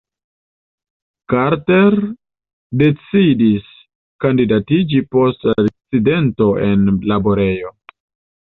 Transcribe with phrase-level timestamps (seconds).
[1.33, 1.97] Carter
[2.83, 3.67] decidis
[4.25, 7.75] kandidatiĝi post akcidento en laborejo.